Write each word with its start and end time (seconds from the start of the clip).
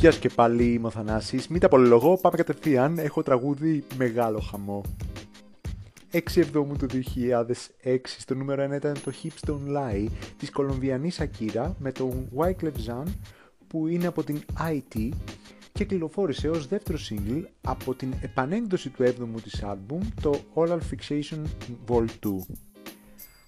Γεια 0.00 0.10
σου 0.10 0.20
και 0.20 0.28
πάλι, 0.28 0.72
είμαι 0.72 0.86
ο 0.86 0.90
Θανάσης. 0.90 1.48
Μην 1.48 1.60
τα 1.60 1.68
πολυλογώ, 1.68 2.16
πάμε 2.16 2.36
κατευθείαν. 2.36 2.98
Έχω 2.98 3.22
τραγούδι 3.22 3.84
μεγάλο 3.96 4.40
χαμό. 4.40 4.82
6 6.12 6.18
Εβδόμου 6.34 6.76
του 6.76 6.86
2006 6.86 7.98
στο 8.04 8.34
νούμερο 8.34 8.64
1 8.64 8.76
ήταν 8.76 8.94
το 9.04 9.12
Hips 9.22 9.50
Don't 9.50 9.76
Lie 9.76 10.06
της 10.38 10.50
Κολομβιανής 10.50 11.20
Ακύρα 11.20 11.76
με 11.78 11.92
τον 11.92 12.28
Wyclef 12.36 12.72
Jean 12.86 13.04
που 13.66 13.86
είναι 13.86 14.06
από 14.06 14.22
την 14.22 14.40
IT 14.58 15.08
και 15.72 15.84
κυκλοφόρησε 15.84 16.48
ως 16.48 16.66
δεύτερο 16.66 16.98
single 17.10 17.42
από 17.60 17.94
την 17.94 18.12
επανέκδοση 18.20 18.88
του 18.88 19.04
7ου 19.04 19.40
της 19.42 19.62
άλμπουμ 19.62 20.00
το 20.22 20.40
Oral 20.54 20.78
Fixation 20.90 21.42
Vol 21.86 22.04
2. 22.04 22.06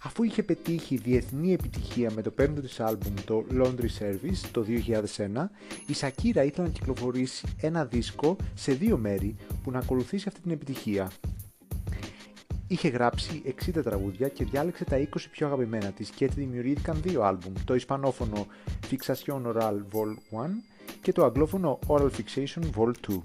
Αφού 0.04 0.22
είχε 0.22 0.42
πετύχει 0.42 0.96
διεθνή 0.96 1.52
επιτυχία 1.52 2.10
με 2.14 2.22
το 2.22 2.30
πέμπτο 2.30 2.60
της 2.60 2.80
άλμπουμ 2.80 3.14
το 3.24 3.44
Laundry 3.52 3.88
Service 3.98 4.48
το 4.52 4.64
2001, 5.16 5.48
η 5.86 5.94
Σακύρα 5.94 6.44
ήθελε 6.44 6.66
να 6.66 6.72
κυκλοφορήσει 6.72 7.46
ένα 7.60 7.84
δίσκο 7.84 8.36
σε 8.54 8.72
δύο 8.72 8.96
μέρη 8.96 9.36
που 9.62 9.70
να 9.70 9.78
ακολουθήσει 9.78 10.28
αυτή 10.28 10.40
την 10.40 10.50
επιτυχία. 10.50 11.10
Είχε 12.66 12.88
γράψει 12.88 13.42
60 13.66 13.82
τραγούδια 13.82 14.28
και 14.28 14.44
διάλεξε 14.44 14.84
τα 14.84 15.08
20 15.14 15.16
πιο 15.30 15.46
αγαπημένα 15.46 15.90
της 15.90 16.10
και 16.10 16.24
έτσι 16.24 16.40
δημιουργήθηκαν 16.40 17.00
δύο 17.02 17.22
άλμπουμ, 17.22 17.52
το 17.64 17.74
ισπανόφωνο 17.74 18.46
Fixation 18.90 19.42
Oral 19.42 19.76
Vol 19.92 20.38
1 20.38 20.48
και 21.02 21.12
το 21.12 21.24
αγγλόφωνο 21.24 21.78
Oral 21.86 22.08
Fixation 22.10 22.62
Vol 22.76 22.92
2. 23.08 23.20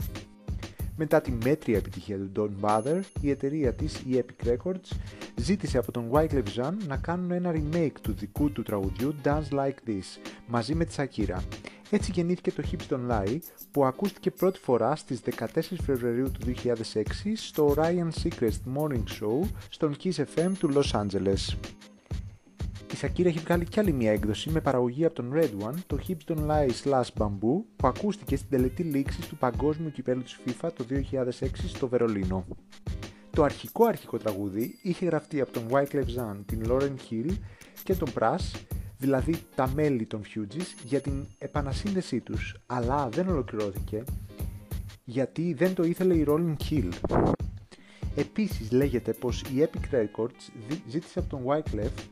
Μετά 0.99 1.21
τη 1.21 1.31
μέτρια 1.31 1.77
επιτυχία 1.77 2.17
του 2.17 2.31
Don't 2.35 2.65
Bother, 2.65 3.01
η 3.21 3.29
εταιρεία 3.29 3.73
της, 3.73 3.99
η 3.99 4.23
Epic 4.23 4.47
Records, 4.47 4.95
ζήτησε 5.39 5.77
από 5.77 5.91
τον 5.91 6.09
Wyclef 6.11 6.43
Jean 6.55 6.73
να 6.87 6.97
κάνουν 6.97 7.31
ένα 7.31 7.53
remake 7.55 7.99
του 8.01 8.13
δικού 8.13 8.51
του 8.51 8.63
τραγουδιού 8.63 9.15
Dance 9.23 9.49
Like 9.51 9.89
This, 9.89 10.29
μαζί 10.47 10.75
με 10.75 10.85
τη 10.85 10.95
Shakira. 10.97 11.39
Έτσι 11.89 12.11
γεννήθηκε 12.11 12.51
το 12.51 12.63
Hips 12.71 12.93
Don't 12.93 13.11
Lie, 13.11 13.37
που 13.71 13.85
ακούστηκε 13.85 14.31
πρώτη 14.31 14.59
φορά 14.59 14.95
στις 14.95 15.21
14 15.37 15.45
Φεβρουαρίου 15.83 16.31
του 16.31 16.53
2006 16.63 17.03
στο 17.35 17.75
Ryan 17.77 18.09
Seacrest 18.23 18.77
Morning 18.77 19.03
Show 19.19 19.47
στον 19.69 19.95
Kiss 20.03 20.23
FM 20.35 20.51
του 20.59 20.73
Los 20.73 21.01
Angeles. 21.01 21.55
Η 22.93 22.97
Shakira 23.01 23.25
έχει 23.25 23.39
βγάλει 23.39 23.65
κι 23.65 23.79
άλλη 23.79 23.91
μια 23.91 24.11
έκδοση 24.11 24.49
με 24.49 24.61
παραγωγή 24.61 25.05
από 25.05 25.15
τον 25.15 25.31
Red 25.35 25.67
One, 25.67 25.75
το 25.87 25.99
Hips 26.07 26.31
Don't 26.31 26.47
Lie 26.47 26.69
Slash 26.83 27.07
Bamboo, 27.17 27.61
που 27.75 27.87
ακούστηκε 27.87 28.35
στην 28.35 28.49
τελετή 28.49 28.83
λήξη 28.83 29.29
του 29.29 29.37
Παγκόσμιου 29.37 29.91
Κυπέλου 29.91 30.23
της 30.23 30.39
FIFA 30.45 30.69
το 30.75 30.85
2006 30.89 31.47
στο 31.67 31.87
Βερολίνο. 31.87 32.45
Το 33.37 33.43
αρχικό 33.43 33.85
αρχικό 33.85 34.17
τραγούδι 34.17 34.79
είχε 34.81 35.05
γραφτεί 35.05 35.41
από 35.41 35.51
τον 35.51 35.63
Wyclef 35.71 36.03
Jean, 36.03 36.35
την 36.45 36.63
Lauren 36.67 36.93
Hill 37.09 37.37
και 37.83 37.95
τον 37.95 38.09
Brass, 38.19 38.59
δηλαδή 38.97 39.39
τα 39.55 39.69
μέλη 39.75 40.05
των 40.05 40.21
Fugees, 40.23 40.65
για 40.83 41.01
την 41.01 41.25
επανασύνδεσή 41.37 42.19
τους, 42.19 42.55
αλλά 42.65 43.09
δεν 43.09 43.27
ολοκληρώθηκε 43.27 44.03
γιατί 45.05 45.53
δεν 45.53 45.73
το 45.73 45.83
ήθελε 45.83 46.13
η 46.13 46.25
Rolling 46.27 46.55
Hill. 46.69 46.89
Επίσης 48.15 48.71
λέγεται 48.71 49.13
πως 49.13 49.41
η 49.41 49.69
Epic 49.69 49.95
Records 49.95 50.49
ζήτησε 50.87 51.19
από 51.19 51.29
τον 51.29 51.41
Wyclef 51.45 52.03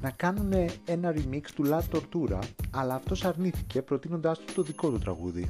να 0.00 0.10
κάνουν 0.10 0.52
ένα 0.84 1.14
remix 1.16 1.42
του 1.54 1.64
La 1.66 1.80
Tortura, 1.92 2.38
αλλά 2.70 2.94
αυτός 2.94 3.24
αρνήθηκε 3.24 3.82
προτείνοντάς 3.82 4.38
του 4.38 4.52
το 4.54 4.62
δικό 4.62 4.90
του 4.90 4.98
τραγούδι. 4.98 5.48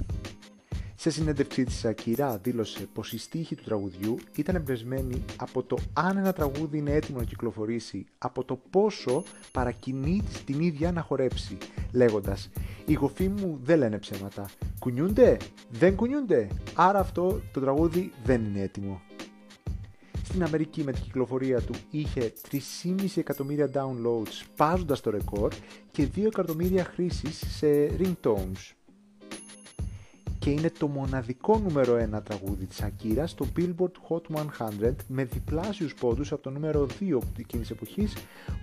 Σε 1.02 1.10
συνέντευξή 1.10 1.64
της 1.64 1.84
Ακυρά 1.84 2.38
δήλωσε 2.38 2.88
πως 2.92 3.12
η 3.12 3.18
στίχη 3.18 3.54
του 3.54 3.62
τραγουδιού 3.64 4.18
ήταν 4.34 4.54
εμπνευσμένη 4.54 5.24
από 5.36 5.62
το 5.62 5.76
αν 5.92 6.16
ένα 6.16 6.32
τραγούδι 6.32 6.78
είναι 6.78 6.92
έτοιμο 6.92 7.18
να 7.18 7.24
κυκλοφορήσει, 7.24 8.06
από 8.18 8.44
το 8.44 8.60
πόσο 8.70 9.22
παρακινεί 9.52 10.22
την 10.44 10.60
ίδια 10.60 10.92
να 10.92 11.00
χορέψει, 11.00 11.58
λέγοντας 11.92 12.50
«Οι 12.86 12.92
γοφοί 12.92 13.28
μου 13.28 13.60
δεν 13.62 13.78
λένε 13.78 13.98
ψέματα, 13.98 14.50
κουνιούνται, 14.78 15.36
δεν 15.70 15.96
κουνιούνται, 15.96 16.48
άρα 16.74 16.98
αυτό 16.98 17.40
το 17.52 17.60
τραγούδι 17.60 18.12
δεν 18.24 18.44
είναι 18.44 18.60
έτοιμο» 18.60 19.00
στην 20.24 20.44
Αμερική 20.44 20.82
με 20.82 20.92
την 20.92 21.02
κυκλοφορία 21.02 21.60
του 21.60 21.74
είχε 21.90 22.32
3,5 22.50 23.06
εκατομμύρια 23.14 23.70
downloads 23.74 24.46
πάζοντας 24.56 25.00
το 25.00 25.10
ρεκόρ 25.10 25.52
και 25.90 26.08
2 26.16 26.24
εκατομμύρια 26.24 26.84
χρήσεις 26.84 27.56
σε 27.56 27.66
ringtones. 27.98 28.79
Και 30.40 30.50
είναι 30.50 30.70
το 30.78 30.86
μοναδικό 30.86 31.58
νούμερο 31.58 32.08
1 32.16 32.22
τραγούδι 32.24 32.66
της 32.66 32.82
Ακύρας 32.82 33.30
στο 33.30 33.46
Billboard 33.56 33.92
Hot 34.08 34.42
100 34.58 34.94
με 35.06 35.24
διπλάσιους 35.24 35.94
πόντους 35.94 36.32
από 36.32 36.42
το 36.42 36.50
νούμερο 36.50 36.86
2 37.00 37.18
εκείνης 37.38 37.70
εποχής 37.70 38.14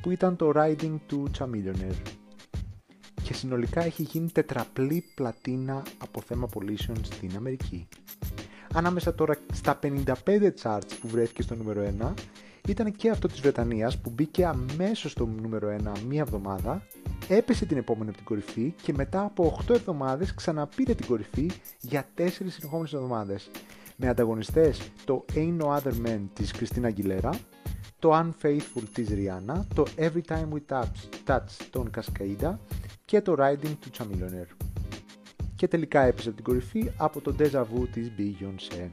που 0.01 0.11
ήταν 0.11 0.35
το 0.35 0.51
Riding 0.55 0.97
to 1.09 1.23
Chamillionaire. 1.37 2.01
Και 3.23 3.33
συνολικά 3.33 3.83
έχει 3.83 4.03
γίνει 4.03 4.31
τετραπλή 4.31 5.03
πλατίνα 5.15 5.83
από 5.97 6.21
θέμα 6.21 6.47
πωλήσεων 6.47 6.97
στην 7.05 7.31
Αμερική 7.35 7.87
ανάμεσα 8.73 9.15
τώρα 9.15 9.37
στα 9.53 9.79
55 9.83 10.05
charts 10.61 10.91
που 11.01 11.07
βρέθηκε 11.07 11.41
στο 11.41 11.55
νούμερο 11.55 11.93
1 11.99 12.13
ήταν 12.67 12.91
και 12.91 13.09
αυτό 13.09 13.27
της 13.27 13.39
Βρετανίας 13.39 13.97
που 13.97 14.09
μπήκε 14.09 14.45
αμέσως 14.45 15.11
στο 15.11 15.25
νούμερο 15.25 15.75
1 15.95 15.99
μία 16.07 16.21
εβδομάδα, 16.21 16.87
έπεσε 17.27 17.65
την 17.65 17.77
επόμενη 17.77 18.09
από 18.09 18.17
την 18.17 18.25
κορυφή 18.25 18.73
και 18.81 18.93
μετά 18.93 19.21
από 19.21 19.59
8 19.67 19.75
εβδομάδες 19.75 20.33
ξαναπήρε 20.33 20.93
την 20.93 21.05
κορυφή 21.05 21.51
για 21.81 22.07
4 22.17 22.27
συνεχόμενες 22.29 22.93
εβδομάδες. 22.93 23.49
Με 23.95 24.07
ανταγωνιστές 24.07 24.91
το 25.05 25.25
Ain't 25.33 25.57
No 25.61 25.65
Other 25.65 25.93
Man 26.05 26.19
της 26.33 26.51
Κριστίνα 26.51 26.87
Αγγιλέρα, 26.87 27.29
το 27.99 28.13
Unfaithful 28.13 28.83
της 28.93 29.07
Rihanna, 29.09 29.61
το 29.75 29.85
Every 29.97 30.21
Time 30.27 30.47
We 30.53 30.59
Touch, 30.69 31.27
Touch 31.27 31.67
των 31.69 31.89
Cascada 31.97 32.55
και 33.05 33.21
το 33.21 33.35
Riding 33.39 33.75
to 33.83 33.97
Chamillionaire 33.97 34.65
και 35.57 35.67
τελικά 35.67 36.01
έπεσε 36.01 36.27
από 36.27 36.35
την 36.35 36.45
κορυφή 36.45 36.91
από 36.97 37.21
το 37.21 37.35
Deja 37.39 37.61
Vu 37.61 37.87
της 37.91 38.11
Beyoncé. 38.17 38.89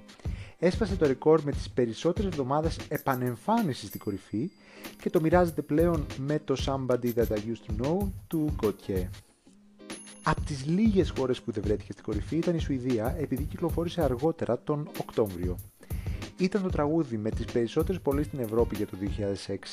Έσπασε 0.65 0.97
το 0.97 1.07
ρεκόρ 1.07 1.43
με 1.43 1.51
τις 1.51 1.71
περισσότερες 1.71 2.31
εβδομάδες 2.31 2.79
επανεμφάνισης 2.89 3.89
στην 3.89 4.01
κορυφή 4.01 4.51
και 5.03 5.11
το 5.11 5.21
μοιράζεται 5.21 5.63
πλέον 5.63 6.07
με 6.19 6.41
το 6.45 6.57
Somebody 6.67 7.15
That 7.15 7.27
I 7.29 7.37
Used 7.37 7.67
To 7.67 7.85
Know 7.85 7.99
του 8.27 8.57
Gautier. 8.63 9.09
Από 10.23 10.41
τις 10.41 10.67
λίγες 10.67 11.13
χώρες 11.17 11.41
που 11.41 11.53
δεν 11.53 11.63
βρέθηκε 11.63 11.93
στην 11.93 12.05
κορυφή 12.05 12.37
ήταν 12.37 12.55
η 12.55 12.59
Σουηδία 12.59 13.17
επειδή 13.19 13.45
κυκλοφόρησε 13.45 14.03
αργότερα 14.03 14.59
τον 14.59 14.89
Οκτώβριο. 15.01 15.59
Ήταν 16.39 16.63
το 16.63 16.69
τραγούδι 16.69 17.17
με 17.17 17.31
τις 17.31 17.45
περισσότερες 17.45 18.01
πωλήσεις 18.01 18.27
στην 18.27 18.41
Ευρώπη 18.41 18.77
για 18.77 18.87
το 18.87 18.97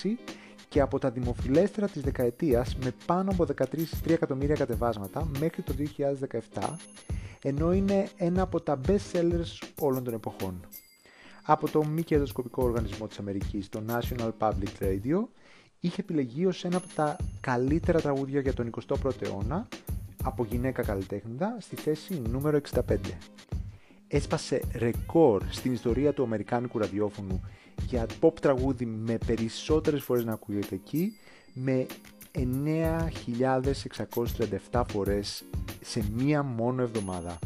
2006 0.03 0.17
και 0.69 0.81
από 0.81 0.99
τα 0.99 1.09
δημοφιλέστερα 1.11 1.87
της 1.87 2.01
δεκαετίας 2.01 2.75
με 2.83 2.93
πάνω 3.05 3.31
από 3.31 3.45
13 3.57 3.65
εκατομμύρια 4.07 4.55
κατεβάσματα 4.55 5.29
μέχρι 5.39 5.61
το 5.61 5.73
2017, 6.53 6.77
ενώ 7.41 7.73
είναι 7.73 8.09
ένα 8.17 8.41
από 8.41 8.61
τα 8.61 8.79
best 8.87 9.11
sellers 9.13 9.67
όλων 9.79 10.03
των 10.03 10.13
εποχών. 10.13 10.59
Από 11.43 11.69
το 11.69 11.85
μη 11.85 12.03
κερδοσκοπικό 12.03 12.63
οργανισμό 12.63 13.07
της 13.07 13.19
Αμερικής, 13.19 13.69
το 13.69 13.83
National 13.87 14.31
Public 14.39 14.79
Radio, 14.79 15.23
είχε 15.79 16.01
επιλεγεί 16.01 16.45
ως 16.45 16.63
ένα 16.63 16.77
από 16.77 16.87
τα 16.95 17.15
καλύτερα 17.39 18.01
τραγούδια 18.01 18.39
για 18.39 18.53
τον 18.53 18.69
21ο 18.87 19.21
αιώνα 19.21 19.67
από 20.23 20.45
γυναίκα 20.45 20.83
καλλιτέχνηδα 20.83 21.57
στη 21.59 21.75
θέση 21.75 22.21
νούμερο 22.29 22.59
65. 22.73 22.97
Έσπασε 24.07 24.61
ρεκόρ 24.75 25.43
στην 25.49 25.73
ιστορία 25.73 26.13
του 26.13 26.23
Αμερικάνικου 26.23 26.77
ραδιόφωνου 26.77 27.41
για 27.87 28.05
pop 28.21 28.33
τραγούδι 28.41 28.85
με 28.85 29.17
περισσότερες 29.25 30.03
φορές 30.03 30.25
να 30.25 30.33
ακούγεται 30.33 30.75
εκεί 30.75 31.13
με 31.53 31.85
9.637 34.71 34.83
φορές 34.87 35.43
σε 35.81 36.03
μία 36.15 36.43
μόνο 36.43 36.81
εβδομάδα. 36.81 37.39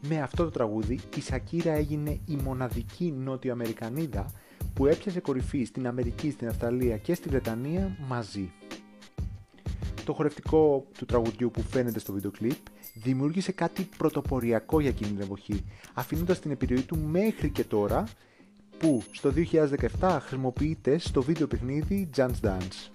Με 0.00 0.20
αυτό 0.22 0.44
το 0.44 0.50
τραγούδι 0.50 1.00
η 1.16 1.20
Σακύρα 1.20 1.72
έγινε 1.72 2.10
η 2.26 2.36
μοναδική 2.44 3.14
νότιο 3.16 3.52
Αμερικανίδα 3.52 4.26
που 4.74 4.86
έπιασε 4.86 5.20
κορυφή 5.20 5.64
στην 5.64 5.86
Αμερική, 5.86 6.30
στην 6.30 6.48
Αυστραλία 6.48 6.96
και 6.96 7.14
στη 7.14 7.28
Βρετανία 7.28 7.96
μαζί. 8.08 8.52
Το 10.04 10.12
χορευτικό 10.12 10.86
του 10.98 11.04
τραγουδιού 11.06 11.50
που 11.50 11.62
φαίνεται 11.62 11.98
στο 11.98 12.12
βίντεο 12.12 12.30
κλιπ 12.30 12.56
δημιούργησε 12.94 13.52
κάτι 13.52 13.88
πρωτοποριακό 13.96 14.80
για 14.80 14.90
εκείνη 14.90 15.10
την 15.10 15.20
εποχή, 15.20 15.64
αφήνοντας 15.94 16.40
την 16.40 16.50
επιρροή 16.50 16.82
του 16.82 16.98
μέχρι 16.98 17.50
και 17.50 17.64
τώρα 17.64 18.04
που 18.78 19.02
στο 19.12 19.32
2017 20.00 20.18
χρησιμοποιείται 20.20 20.98
στο 20.98 21.22
βίντεο 21.22 21.46
παιχνίδι 21.46 22.10
Just 22.16 22.40
Dance. 22.42 22.90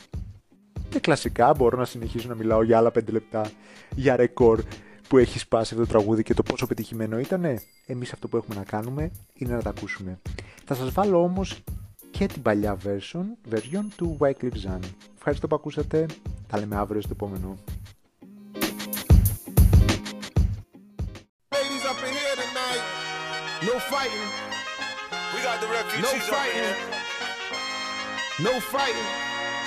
Και 0.90 1.00
κλασικά 1.00 1.54
μπορώ 1.54 1.78
να 1.78 1.86
συνεχίσω 1.86 2.28
να 2.28 2.36
μιλάω 2.36 2.64
για 2.64 2.78
άλλα 2.78 2.92
5 2.94 3.12
λεπτά 3.12 3.52
για 3.96 4.16
ρεκόρ 4.16 4.64
που 5.12 5.18
έχει 5.18 5.40
σπάσει 5.40 5.74
αυτό 5.74 5.86
το 5.86 5.92
τραγούδι 5.92 6.24
και 6.24 6.34
το 6.34 6.44
πόσο 6.44 6.68
πετυχημένο 6.68 7.20
ήτανε. 7.20 7.62
Εμείς 7.86 8.14
αυτό 8.14 8.28
που 8.28 8.38
έχουμε 8.38 8.56
να 8.56 8.64
κάνουμε 8.64 9.12
είναι 9.34 9.54
να 9.54 9.62
τα 9.62 9.70
ακούσουμε. 9.70 10.20
Θα 10.66 10.76
σας 10.76 10.92
βάλω 10.92 11.24
όμως 11.24 11.64
και 12.12 12.26
την 12.26 12.42
παλιά 12.42 12.78
version, 12.84 13.54
version 13.54 13.86
του 13.96 14.18
Wycliffe 14.20 14.66
Jean. 14.66 14.80
Ευχαριστώ 15.18 15.48
που 15.48 15.56
ακούσατε. 15.56 16.06
Τα 16.48 16.60
λέμε 16.60 16.76
αύριο 16.76 17.02
στο 17.02 17.10
επόμενο. 17.14 17.58
No 23.70 23.76
fighting. 23.94 24.30
We 25.34 25.40
got 25.48 25.58
the 25.64 25.70
refugees 25.76 26.04
no 26.08 26.14
fighting. 26.34 26.74
No 28.48 28.54
fighting. 28.74 29.10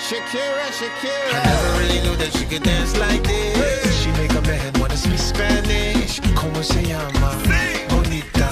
Shakira, 0.06 0.66
Shakira. 0.78 1.38
I 1.38 1.42
never 1.50 1.70
really 1.80 2.00
knew 2.04 2.16
that 2.22 2.30
she 2.36 2.44
could 2.50 2.64
dance 2.70 2.92
like 3.04 3.22
this. 3.22 3.83
She 4.34 4.40
make 4.40 4.48
a 4.48 4.72
man 4.72 4.72
wanna 4.80 4.96
speak 4.96 5.18
Spanish. 5.18 6.20
¿Cómo 6.34 6.62
se 6.62 6.82
llama? 6.82 7.30
Bonita, 7.88 8.50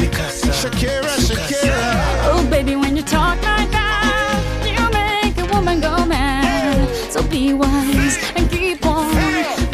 mi 0.00 0.08
casa. 0.08 0.52
Shakira, 0.52 1.08
su 1.16 1.34
casa. 1.34 1.54
Shakira. 1.54 2.32
Oh, 2.32 2.44
baby, 2.50 2.74
when 2.74 2.96
you 2.96 3.04
talk 3.04 3.36
like 3.44 3.70
that, 3.70 4.40
you 4.64 4.82
make 4.90 5.38
a 5.38 5.44
woman 5.54 5.80
go 5.80 6.04
mad. 6.06 6.88
So 7.10 7.22
be 7.22 7.52
wise 7.52 8.18
and 8.34 8.50
keep 8.50 8.84
on 8.84 9.14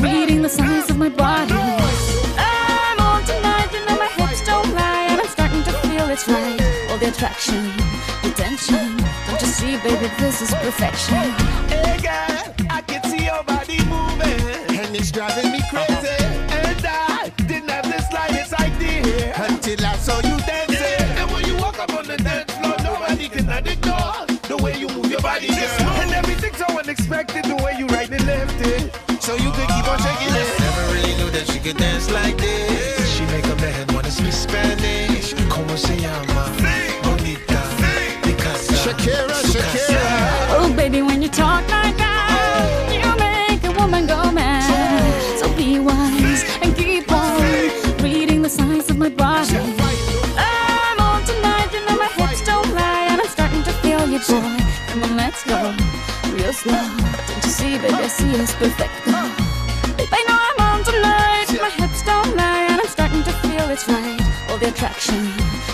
reading 0.03 0.43
the 0.43 0.51
signs 0.51 0.91
of 0.91 0.99
my 0.99 1.09
body. 1.09 1.55
I'm 2.37 3.01
on 3.01 3.25
tonight, 3.25 3.73
you 3.73 3.81
know 3.87 3.97
my 3.97 4.09
hips 4.19 4.45
don't 4.45 4.75
lie, 4.75 5.07
and 5.09 5.21
I'm 5.21 5.29
starting 5.29 5.63
to 5.65 5.73
feel 5.89 6.11
it's 6.11 6.29
right. 6.29 6.61
All 6.91 6.99
the 6.99 7.09
attraction, 7.09 7.73
the 8.23 8.31
tension. 8.37 8.99
Don't 9.27 9.41
you 9.41 9.47
see, 9.47 9.77
baby, 9.79 10.11
this 10.19 10.43
is 10.43 10.51
perfection. 10.57 11.98
Saw 20.09 20.21
you 20.29 20.37
dancing. 20.53 21.09
And 21.21 21.31
when 21.31 21.45
you 21.45 21.57
walk 21.57 21.79
up 21.79 21.93
on 21.93 22.07
the 22.07 22.17
dance 22.17 22.51
floor, 22.59 22.77
nobody 22.83 23.29
can 23.29 23.45
ignore 23.49 23.63
the 23.69 23.77
door. 23.89 24.15
The 24.51 24.57
way 24.63 24.75
you 24.83 24.89
move 24.89 25.11
your 25.11 25.21
body, 25.21 25.49
girl. 25.49 26.01
And 26.03 26.13
everything's 26.21 26.57
so 26.57 26.69
unexpected, 26.83 27.45
the 27.45 27.59
way 27.65 27.75
you 27.79 27.87
right 27.97 28.11
and 28.11 28.27
left 28.27 28.61
it. 28.75 28.83
So 29.23 29.35
you 29.45 29.51
could 29.57 29.69
keep 29.75 29.87
on 29.93 29.99
shaking 30.07 30.35
it. 30.43 30.49
Never 30.67 30.85
really 30.95 31.15
knew 31.19 31.31
that 31.37 31.45
she 31.51 31.59
could 31.59 31.77
dance 31.77 32.11
like 32.11 32.37
this. 32.39 32.68
See, 58.29 58.37
baby, 58.37 58.43
I 58.43 58.55
perfect. 58.59 58.93
Babe, 59.97 60.09
I 60.13 60.25
know 60.29 60.39
I'm 60.49 60.61
on 60.69 60.85
tonight, 60.85 61.49
my 61.61 61.71
hips 61.71 62.03
don't 62.03 62.37
lie, 62.37 62.67
and 62.71 62.81
I'm 62.81 62.87
starting 62.87 63.23
to 63.23 63.33
feel 63.33 63.71
it's 63.71 63.89
right. 63.89 64.21
All 64.51 64.59
the 64.59 64.69
attraction, 64.69 65.25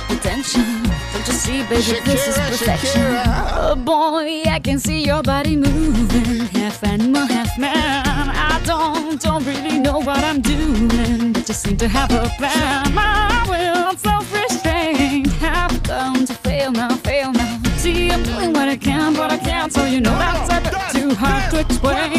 the 0.09 0.19
tension. 0.23 0.83
Don't 1.13 1.27
you 1.27 1.33
see, 1.33 1.63
baby, 1.65 2.01
this 2.05 2.29
is 2.29 2.37
perfection. 2.37 3.03
Shakira. 3.03 3.25
Oh 3.55 3.77
boy, 3.77 4.43
I 4.47 4.61
can 4.61 4.79
see 4.79 5.05
your 5.05 5.23
body 5.23 5.57
moving, 5.57 6.47
half 6.49 6.83
animal, 6.85 7.27
half 7.27 7.59
man. 7.59 8.31
I 8.31 8.61
don't, 8.65 9.21
don't 9.21 9.45
really 9.45 9.79
know 9.79 9.99
what 10.01 10.19
I'm 10.19 10.41
doing, 10.41 11.33
but 11.33 11.47
just 11.47 11.63
seem 11.63 11.77
to 11.79 11.89
have 11.89 12.11
a 12.13 12.29
plan. 12.39 12.95
My 12.95 13.45
will, 13.49 13.97
self-restraint, 13.97 15.29
have 15.35 15.83
come 15.83 16.25
to 16.25 16.35
fail 16.35 16.73
now, 16.73 16.95
fail 16.97 17.33
now. 17.33 17.61
See, 17.77 18.11
I'm 18.11 18.23
doing 18.23 18.53
what 18.53 18.69
I 18.69 18.77
can, 18.77 19.13
but 19.15 19.31
I 19.31 19.37
can't, 19.37 19.73
so 19.73 19.85
you 19.85 20.01
know 20.01 20.17
that's 20.17 20.51
a 20.51 20.61
bit 20.63 21.03
too 21.03 21.15
hard 21.15 21.51
to 21.51 21.61
explain. 21.61 22.14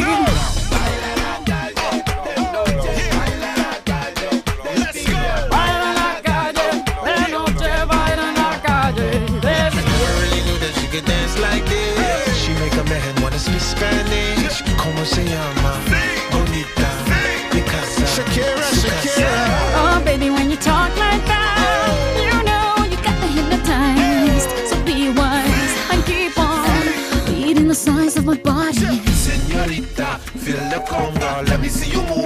Llama? 15.26 15.72
Bonita, 16.30 16.88
mi 17.52 17.62
casa. 17.62 18.06
Shakira. 18.14 18.66
Shakira. 18.80 19.32
Oh, 19.80 20.02
baby, 20.04 20.30
when 20.30 20.50
you 20.50 20.56
talk 20.56 20.90
like 20.98 21.24
that, 21.26 22.16
you 22.16 22.36
know 22.48 22.84
you 22.90 22.96
got 23.02 23.16
me 23.22 23.28
hypnotized. 23.36 24.50
So 24.68 24.76
be 24.84 25.10
wise 25.10 25.74
and 25.90 26.04
keep 26.04 26.38
on 26.38 26.80
reading 27.28 27.68
the 27.68 27.74
signs 27.74 28.16
of 28.16 28.24
my 28.24 28.36
body. 28.36 29.00
Señorita, 29.24 30.18
feel 30.42 30.62
the 30.70 30.80
conga. 30.88 31.46
Let 31.48 31.60
me 31.60 31.68
see 31.68 31.90
you 31.90 32.02
move 32.02 32.25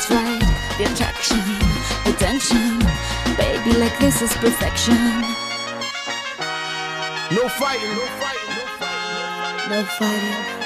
to 0.00 0.06
it's 0.06 0.10
right. 0.10 0.40
The 0.78 0.84
attraction, 0.92 1.38
the 2.04 2.12
tension. 2.18 2.78
Baby, 3.36 3.78
like 3.78 3.98
this 3.98 4.22
is 4.22 4.32
perfection. 4.34 4.94
No 7.34 7.48
fighting, 7.48 7.90
no 7.90 8.06
fighting, 8.18 8.54
no 8.56 8.64
fighting. 8.78 9.70
No 9.70 9.84
fighting. 9.84 10.60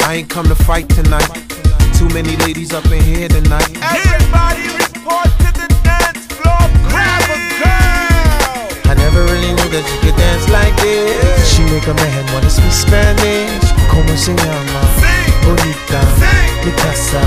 I 0.00 0.14
ain't 0.14 0.30
come 0.30 0.46
to 0.46 0.54
fight 0.54 0.88
tonight. 0.88 1.28
Too 1.98 2.08
many 2.10 2.36
ladies 2.36 2.72
up 2.72 2.86
in 2.86 3.02
here 3.02 3.28
tonight. 3.28 3.76
Everybody 3.82 4.85
never 9.16 9.32
really 9.32 9.48
knew 9.48 9.68
that 9.72 9.84
she 9.88 9.96
could 10.04 10.16
dance 10.16 10.48
like 10.52 10.76
this. 10.76 11.48
She 11.48 11.64
make 11.64 11.86
a 11.88 11.94
man 11.94 12.26
wanna 12.32 12.50
speak 12.50 12.72
Spanish. 12.72 13.64
¿Cómo 13.88 14.12
se 14.16 14.34
llama? 14.34 14.80
Bonita, 15.42 16.00
mi 16.64 16.72
casa, 16.72 17.20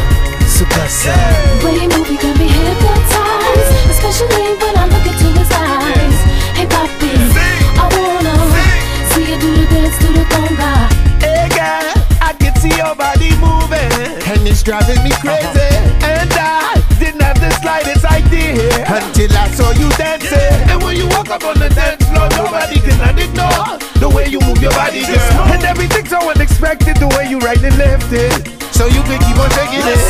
su 0.46 0.66
casa. 0.68 1.14
Way 1.64 1.82
you 1.82 1.90
move, 1.90 2.10
you 2.10 2.18
got 2.18 2.38
me 2.38 2.48
hypnotized. 2.48 3.74
Especially 3.90 4.54
when 4.62 4.78
I 4.78 4.86
look 4.86 5.06
into 5.08 5.28
his 5.40 5.50
eyes. 5.52 6.20
Hey, 6.58 6.68
papi, 6.68 7.12
I 7.80 7.86
wanna 7.98 8.36
see 9.10 9.26
you 9.32 9.38
do 9.40 9.50
the 9.56 9.66
dance 9.74 9.98
to 10.00 10.08
the 10.14 10.24
conga. 10.30 10.72
Hey 11.24 11.50
girl, 11.58 11.94
I 12.22 12.34
can 12.38 12.54
see 12.62 12.76
your 12.76 12.94
body 12.96 13.34
moving, 13.38 13.90
and 14.30 14.48
it's 14.48 14.62
driving 14.62 15.02
me 15.04 15.12
crazy. 15.22 15.48
Uh-huh. 15.48 16.06
And 16.06 16.34
I 16.34 16.78
didn't 17.00 17.22
have 17.22 17.40
the 17.40 17.50
slightest 17.62 18.06
idea 18.06 18.86
until 18.86 19.32
I 19.34 19.48
saw 19.56 19.72
you 19.72 19.90
dancing. 19.98 20.49
Up 21.30 21.44
on 21.44 21.60
the 21.60 21.70
dance 21.70 22.04
floor, 22.10 22.28
nobody 22.38 22.80
can 22.80 23.18
ignore 23.20 23.78
the 24.02 24.10
way 24.10 24.26
you 24.28 24.40
move 24.42 24.62
your 24.62 24.72
body, 24.72 25.06
girl. 25.06 25.46
And 25.54 25.64
everything's 25.64 26.10
so 26.10 26.18
unexpected, 26.30 26.98
the 26.98 27.08
way 27.16 27.30
you 27.30 27.38
right 27.40 27.62
and 27.62 27.78
left 27.78 28.12
it. 28.12 28.34
So 28.74 28.88
you 28.88 29.02
can 29.06 29.20
keep 29.22 29.38
on 29.38 29.50
shaking 29.54 29.86
it. 29.86 30.02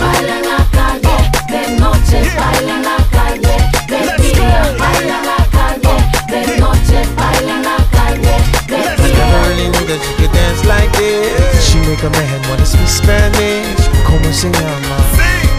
Baila 0.00 0.40
en 0.40 0.44
la 0.48 0.64
calle, 0.72 1.16
de 1.52 1.62
noche, 1.76 2.20
baila 2.38 2.74
en 2.78 2.82
la 2.88 2.96
calle, 3.12 3.56
de 3.90 4.00
día, 4.22 4.62
baila 4.80 5.16
en 5.20 5.26
la 5.28 5.40
calle, 5.52 5.96
de 6.32 6.40
noche, 6.56 6.98
baila 7.16 7.52
en 7.52 7.62
la 7.68 7.76
calle, 7.92 8.34
de 8.68 8.78
Never 8.80 9.12
día. 9.12 9.44
really 9.48 9.68
knew 9.68 9.84
that 9.92 10.00
she 10.00 10.12
could 10.16 10.32
dance 10.32 10.64
like 10.64 10.92
this. 10.96 11.68
She 11.68 11.78
make 11.84 12.02
a 12.02 12.10
man 12.10 12.40
wanna 12.48 12.64
speak 12.64 12.88
Spanish. 12.88 13.82
¿Cómo 14.08 14.32
se 14.32 14.48
llama? 14.48 14.96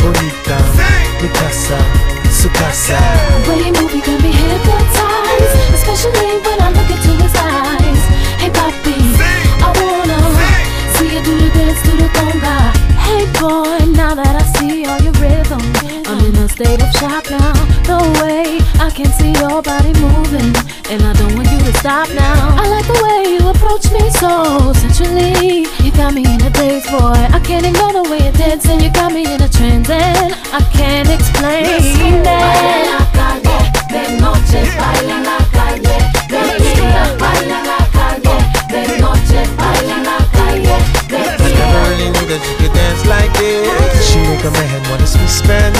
Bonita, 0.01 0.57
mi 1.21 1.29
casa, 1.29 1.77
su 2.33 2.49
casa. 2.49 2.97
Way 3.47 3.67
you 3.67 3.73
move, 3.73 3.93
you 3.93 4.01
got 4.01 4.21
me 4.21 4.31
hypnotized. 4.31 5.55
Especially 5.73 6.41
when 6.45 6.61
I 6.61 6.69
look 6.71 6.89
into 6.89 7.11
his 7.21 7.35
eyes. 7.35 8.03
Hey, 8.41 8.49
papi, 8.49 8.97
I 9.61 9.69
wanna 9.79 10.19
see 10.95 11.13
you 11.13 11.21
do 11.21 11.37
the 11.37 11.49
dance 11.53 11.81
to 11.83 11.91
the 12.01 12.09
conga. 12.17 12.57
Hey, 13.05 13.25
boy, 13.39 13.85
now 13.93 14.15
that 14.15 14.35
I 14.41 14.45
see 14.57 14.85
all 14.85 14.99
your 15.01 15.13
rhythm, 15.21 15.61
I'm 16.07 16.19
in 16.25 16.35
a 16.37 16.49
state 16.49 16.81
of 16.81 16.91
shock 16.99 17.29
now. 17.29 17.53
No 17.87 17.99
way, 18.21 18.59
I 18.79 18.89
can 18.89 19.11
see 19.13 19.33
your 19.41 19.61
body 19.61 19.93
moving, 20.01 20.53
and 20.89 21.03
I 21.03 21.13
don't 21.13 21.35
want 21.35 21.49
you 21.51 21.59
to 21.59 21.73
stop 21.79 22.09
now. 22.09 22.55
I 22.61 22.67
like 22.67 22.87
the 22.87 22.99
way 23.03 23.33
you 23.35 23.42
approach 23.73 23.91
me 23.91 24.09
so 24.11 24.73
sensually. 24.73 25.65
You 25.83 25.91
got 25.91 26.13
me 26.13 26.21
in 26.21 26.41
a 26.41 26.49
daze, 26.49 26.85
boy. 26.87 27.13
I 27.37 27.39
can't 27.43 27.65
ignore 27.65 27.93
the 27.93 28.03
way 28.09 28.19
you're 28.23 28.33
dancing. 28.33 28.79
You 28.79 28.91
got 28.91 29.11
me 29.11 29.25
in 29.25 29.41
a 29.41 29.49
trance, 29.49 29.89
and 29.89 30.33
I 30.53 30.61
can't 30.71 31.09
explain 31.09 32.23
that. 32.23 33.03
de 33.89 34.17
noche, 34.21 34.61
baila 34.77 35.17
la 35.29 35.37
calle, 35.55 35.97
de 36.29 36.41
día, 36.61 37.03
baila 37.21 37.59
la 37.69 37.79
calle, 37.97 38.37
de 38.69 38.81
noche, 39.01 39.41
baila 39.57 39.97
la 40.09 40.17
calle, 40.37 40.77
de 41.09 41.21
día. 41.41 41.67
Really 41.89 42.09
knew 42.13 42.25
that 42.29 42.41
you 42.47 42.55
could 42.59 42.73
dance 42.73 43.05
like 43.05 43.33
this. 43.37 44.09
She 44.09 44.19
make 44.19 44.43
a 44.43 44.51
man 44.51 44.83
wanna 44.89 45.07
spend 45.07 45.72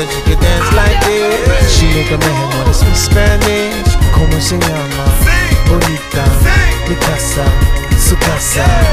that 0.00 0.08
you 0.16 0.22
can 0.24 0.38
dance 0.40 0.72
like 0.72 1.00
this. 1.04 1.76
She 1.76 1.86
make 1.92 2.10
a 2.10 2.18
man 2.18 2.48
wanna 2.56 2.72
speak 2.72 2.96
Spanish. 2.96 3.96
Como 4.12 4.40
se 4.40 4.56
llama? 4.56 5.04
Bonita, 5.68 6.24
mi 6.88 6.96
casa, 6.96 7.44
su 7.98 8.16
casa. 8.16 8.89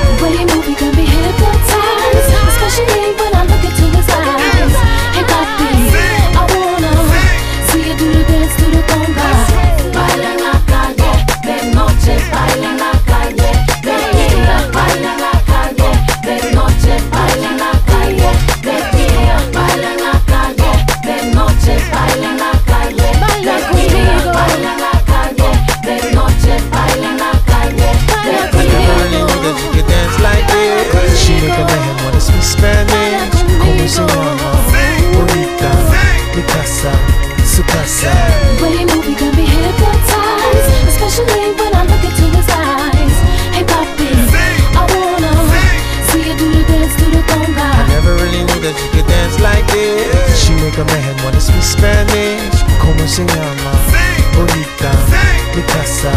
nunca 50.77 50.93
me 50.93 51.61
Spanish 51.61 52.63
¿Cómo 52.79 53.07
se 53.07 53.25
llama? 53.25 53.71
Sí. 53.89 54.37
Bonita 54.37 54.91
sí. 55.09 55.57
Mi 55.57 55.63
casa 55.63 56.11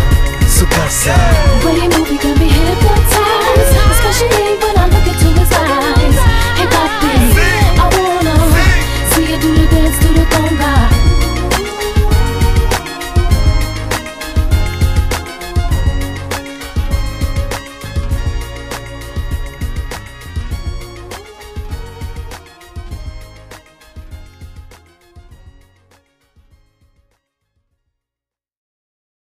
Su 0.48 0.66
casa 0.68 1.14
yeah. 1.62 1.99